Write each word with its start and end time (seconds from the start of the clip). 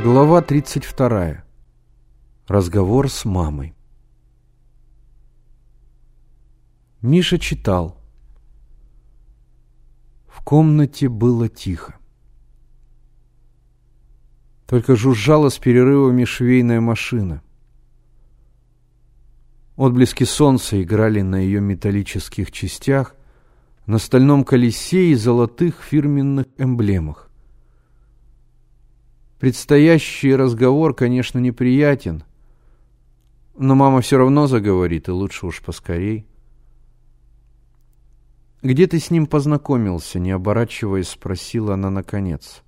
Глава 0.00 0.42
32. 0.42 1.42
Разговор 2.46 3.10
с 3.10 3.24
мамой. 3.24 3.74
Миша 7.02 7.36
читал. 7.40 8.00
В 10.28 10.40
комнате 10.44 11.08
было 11.08 11.48
тихо. 11.48 11.96
Только 14.68 14.94
жужжала 14.94 15.48
с 15.48 15.58
перерывами 15.58 16.24
швейная 16.24 16.80
машина. 16.80 17.42
Отблески 19.74 20.22
солнца 20.22 20.80
играли 20.80 21.22
на 21.22 21.40
ее 21.40 21.60
металлических 21.60 22.52
частях, 22.52 23.16
на 23.86 23.98
стальном 23.98 24.44
колесе 24.44 25.10
и 25.10 25.16
золотых 25.16 25.82
фирменных 25.82 26.46
эмблемах. 26.56 27.27
Предстоящий 29.38 30.34
разговор, 30.34 30.94
конечно, 30.94 31.38
неприятен, 31.38 32.24
но 33.56 33.76
мама 33.76 34.00
все 34.00 34.18
равно 34.18 34.48
заговорит, 34.48 35.08
и 35.08 35.12
лучше 35.12 35.46
уж 35.46 35.62
поскорей. 35.62 36.26
«Где 38.62 38.88
ты 38.88 38.98
с 38.98 39.10
ним 39.10 39.26
познакомился?» 39.26 40.18
Не 40.18 40.32
оборачиваясь, 40.32 41.08
спросила 41.08 41.74
она 41.74 41.90
наконец. 41.90 42.62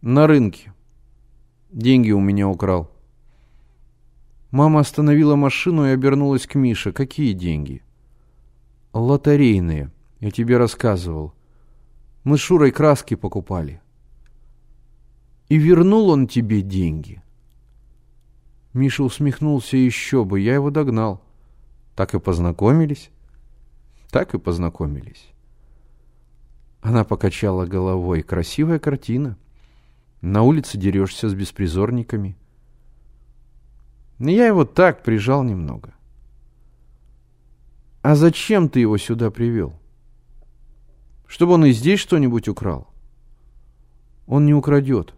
«На 0.00 0.26
рынке. 0.26 0.72
Деньги 1.70 2.10
у 2.10 2.20
меня 2.20 2.48
украл». 2.48 2.90
Мама 4.50 4.80
остановила 4.80 5.36
машину 5.36 5.86
и 5.86 5.90
обернулась 5.90 6.48
к 6.48 6.56
Мише. 6.56 6.90
«Какие 6.90 7.32
деньги?» 7.32 7.82
«Лотерейные. 8.92 9.92
Я 10.18 10.30
тебе 10.32 10.56
рассказывал. 10.56 11.34
Мы 12.24 12.36
с 12.36 12.40
Шурой 12.40 12.72
краски 12.72 13.14
покупали». 13.14 13.80
И 15.48 15.56
вернул 15.56 16.10
он 16.10 16.26
тебе 16.26 16.62
деньги. 16.62 17.22
Миша 18.74 19.02
усмехнулся 19.02 19.76
еще 19.76 20.24
бы, 20.24 20.40
я 20.40 20.54
его 20.54 20.70
догнал. 20.70 21.22
Так 21.96 22.14
и 22.14 22.20
познакомились? 22.20 23.10
Так 24.10 24.34
и 24.34 24.38
познакомились. 24.38 25.28
Она 26.80 27.04
покачала 27.04 27.66
головой. 27.66 28.22
Красивая 28.22 28.78
картина. 28.78 29.36
На 30.20 30.42
улице 30.42 30.78
дерешься 30.78 31.28
с 31.28 31.34
беспризорниками. 31.34 32.36
Но 34.18 34.30
я 34.30 34.46
его 34.46 34.64
так 34.64 35.02
прижал 35.02 35.42
немного. 35.44 35.94
А 38.02 38.14
зачем 38.14 38.68
ты 38.68 38.80
его 38.80 38.96
сюда 38.98 39.30
привел? 39.30 39.74
Чтобы 41.26 41.54
он 41.54 41.66
и 41.66 41.72
здесь 41.72 42.00
что-нибудь 42.00 42.48
украл? 42.48 42.88
Он 44.26 44.46
не 44.46 44.54
украдет. 44.54 45.14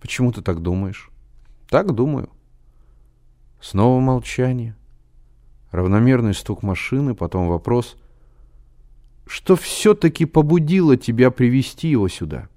Почему 0.00 0.32
ты 0.32 0.42
так 0.42 0.62
думаешь? 0.62 1.10
Так 1.68 1.94
думаю. 1.94 2.30
Снова 3.60 4.00
молчание. 4.00 4.76
Равномерный 5.70 6.34
стук 6.34 6.62
машины, 6.62 7.14
потом 7.14 7.48
вопрос. 7.48 7.96
Что 9.26 9.56
все-таки 9.56 10.24
побудило 10.24 10.96
тебя 10.96 11.30
привести 11.30 11.88
его 11.88 12.08
сюда? 12.08 12.48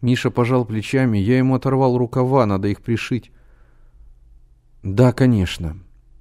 Миша 0.00 0.30
пожал 0.30 0.64
плечами. 0.64 1.18
Я 1.18 1.38
ему 1.38 1.54
оторвал 1.54 1.96
рукава, 1.96 2.44
надо 2.46 2.68
их 2.68 2.80
пришить. 2.82 3.30
Да, 4.82 5.12
конечно. 5.12 5.76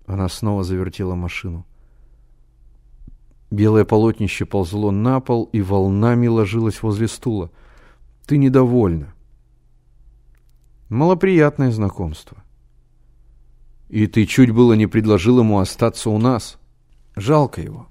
Она 0.06 0.30
снова 0.30 0.64
завертела 0.64 1.16
машину. 1.16 1.66
Белое 3.50 3.86
полотнище 3.86 4.46
ползло 4.46 4.92
на 4.92 5.20
пол 5.20 5.50
и 5.52 5.62
волнами 5.62 6.28
ложилось 6.28 6.84
возле 6.84 7.08
стула— 7.08 7.50
ты 8.26 8.38
недовольна. 8.38 9.14
Малоприятное 10.90 11.72
знакомство. 11.72 12.44
И 13.90 14.08
ты 14.08 14.26
чуть 14.26 14.52
было 14.52 14.74
не 14.74 14.88
предложил 14.88 15.40
ему 15.40 15.60
остаться 15.60 16.10
у 16.10 16.18
нас. 16.18 16.58
Жалко 17.16 17.62
его. 17.62 17.88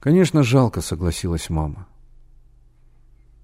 Конечно, 0.00 0.42
жалко, 0.42 0.80
согласилась 0.80 1.50
мама. 1.50 1.86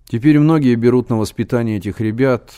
Теперь 0.06 0.39
многие 0.39 0.75
берут 0.75 1.11
на 1.11 1.17
воспитание 1.19 1.77
этих 1.77 2.00
ребят, 2.00 2.53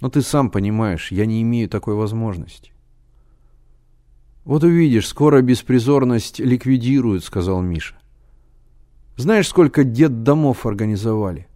но 0.00 0.10
ты 0.10 0.20
сам 0.20 0.50
понимаешь, 0.50 1.10
я 1.10 1.26
не 1.26 1.42
имею 1.42 1.68
такой 1.68 1.94
возможности. 1.94 2.72
Вот 4.44 4.62
увидишь, 4.64 5.08
скоро 5.08 5.40
беспризорность 5.40 6.40
ликвидируют, 6.40 7.24
сказал 7.24 7.62
Миша. 7.62 7.94
Знаешь, 9.16 9.48
сколько 9.48 9.84
дед 9.84 10.22
домов 10.22 10.66
организовали? 10.66 11.46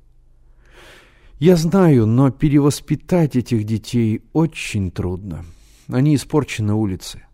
Я 1.39 1.57
знаю, 1.57 2.07
но 2.07 2.31
перевоспитать 2.31 3.37
этих 3.37 3.65
детей 3.65 4.23
очень 4.33 4.91
трудно. 4.91 5.45
Они 5.87 6.15
испорчены 6.15 6.73
улицы. 6.73 7.25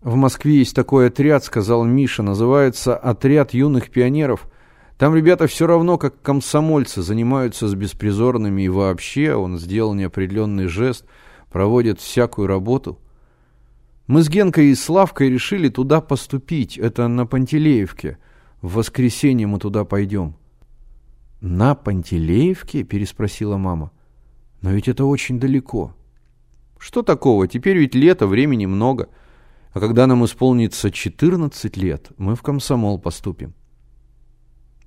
В 0.00 0.14
Москве 0.14 0.56
есть 0.56 0.74
такой 0.74 1.08
отряд, 1.08 1.44
сказал 1.44 1.84
Миша, 1.84 2.22
называется 2.22 2.96
«Отряд 2.96 3.52
юных 3.52 3.90
пионеров». 3.90 4.48
Там 4.96 5.14
ребята 5.14 5.46
все 5.46 5.66
равно, 5.66 5.98
как 5.98 6.22
комсомольцы, 6.22 7.02
занимаются 7.02 7.68
с 7.68 7.74
беспризорными 7.74 8.62
и 8.62 8.68
вообще, 8.68 9.34
он 9.34 9.58
сделал 9.58 9.92
неопределенный 9.92 10.66
жест, 10.66 11.04
проводят 11.50 12.00
всякую 12.00 12.46
работу. 12.46 12.98
Мы 14.06 14.22
с 14.22 14.30
Генкой 14.30 14.68
и 14.68 14.74
Славкой 14.74 15.28
решили 15.28 15.68
туда 15.68 16.00
поступить, 16.00 16.78
это 16.78 17.08
на 17.08 17.26
Пантелеевке. 17.26 18.16
В 18.62 18.76
воскресенье 18.76 19.46
мы 19.46 19.58
туда 19.58 19.84
пойдем. 19.84 20.39
«На 21.40 21.74
Пантелеевке?»– 21.74 22.82
переспросила 22.84 23.56
мама. 23.56 23.92
«Но 24.60 24.72
ведь 24.72 24.88
это 24.88 25.06
очень 25.06 25.40
далеко». 25.40 25.94
«Что 26.78 27.02
такого? 27.02 27.48
Теперь 27.48 27.78
ведь 27.78 27.94
лето, 27.94 28.26
времени 28.26 28.66
много. 28.66 29.08
А 29.72 29.80
когда 29.80 30.06
нам 30.06 30.24
исполнится 30.24 30.90
14 30.90 31.76
лет, 31.76 32.10
мы 32.18 32.36
в 32.36 32.42
комсомол 32.42 32.98
поступим». 32.98 33.54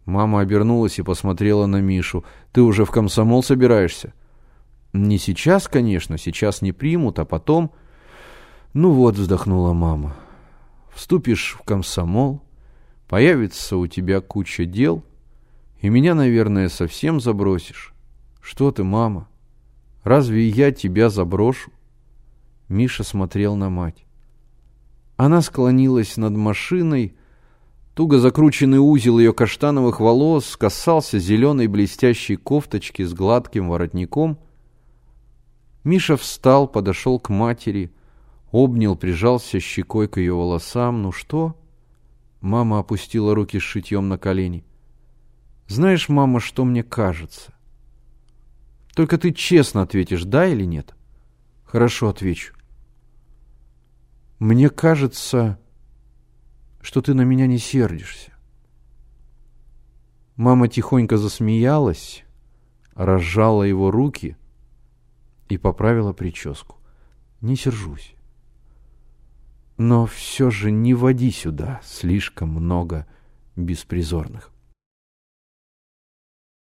Мама 0.05 0.41
обернулась 0.41 0.99
и 0.99 1.03
посмотрела 1.03 1.65
на 1.65 1.81
Мишу. 1.81 2.23
«Ты 2.51 2.61
уже 2.61 2.85
в 2.85 2.91
комсомол 2.91 3.41
собираешься?» 3.41 4.13
«Не 4.91 5.17
сейчас, 5.17 5.67
конечно, 5.67 6.19
сейчас 6.19 6.61
не 6.61 6.71
примут, 6.71 7.17
а 7.17 7.25
потом...» 7.25 7.71
«Ну 8.73 8.91
вот»,— 8.91 9.15
вздохнула 9.17 9.73
мама,— 9.73 10.15
«вступишь 10.93 11.57
в 11.59 11.63
комсомол, 11.63 12.43
появится 13.07 13.77
у 13.77 13.87
тебя 13.87 14.19
куча 14.21 14.65
дел, 14.65 15.03
и 15.83 15.89
меня, 15.89 16.15
наверное, 16.15 16.69
совсем 16.69 17.19
забросишь. 17.19 17.93
Что 18.39 18.71
ты, 18.71 18.85
мама? 18.85 19.27
Разве 20.05 20.47
я 20.47 20.71
тебя 20.71 21.09
заброшу? 21.09 21.71
Миша 22.69 23.03
смотрел 23.03 23.57
на 23.57 23.69
мать. 23.69 24.05
Она 25.17 25.41
склонилась 25.41 26.15
над 26.15 26.37
машиной. 26.37 27.17
Туго 27.95 28.19
закрученный 28.19 28.77
узел 28.77 29.19
ее 29.19 29.33
каштановых 29.33 29.99
волос 29.99 30.55
касался 30.55 31.19
зеленой 31.19 31.67
блестящей 31.67 32.37
кофточки 32.37 33.03
с 33.03 33.13
гладким 33.13 33.67
воротником. 33.67 34.39
Миша 35.83 36.15
встал, 36.15 36.69
подошел 36.69 37.19
к 37.19 37.27
матери, 37.27 37.91
обнял, 38.53 38.95
прижался 38.95 39.59
щекой 39.59 40.07
к 40.07 40.15
ее 40.15 40.33
волосам. 40.33 41.01
«Ну 41.01 41.11
что?» 41.11 41.57
Мама 42.39 42.79
опустила 42.79 43.35
руки 43.35 43.59
с 43.59 43.63
шитьем 43.63 44.07
на 44.07 44.17
колени. 44.17 44.63
Знаешь, 45.67 46.09
мама, 46.09 46.39
что 46.39 46.65
мне 46.65 46.83
кажется? 46.83 47.53
Только 48.95 49.17
ты 49.17 49.31
честно 49.31 49.81
ответишь, 49.81 50.23
да 50.23 50.45
или 50.45 50.65
нет? 50.65 50.95
Хорошо, 51.63 52.09
отвечу. 52.09 52.53
Мне 54.39 54.69
кажется, 54.69 55.57
что 56.81 57.01
ты 57.01 57.13
на 57.13 57.21
меня 57.21 57.47
не 57.47 57.57
сердишься. 57.57 58.33
Мама 60.35 60.67
тихонько 60.67 61.17
засмеялась, 61.17 62.23
разжала 62.93 63.63
его 63.63 63.89
руки 63.89 64.37
и 65.47 65.57
поправила 65.57 66.13
прическу. 66.13 66.77
Не 67.41 67.55
сержусь. 67.55 68.15
Но 69.77 70.05
все 70.05 70.51
же 70.51 70.71
не 70.71 70.93
води 70.93 71.31
сюда 71.31 71.81
слишком 71.83 72.49
много 72.49 73.07
беспризорных. 73.55 74.52